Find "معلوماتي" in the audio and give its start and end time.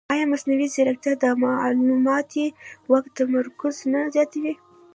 1.43-2.45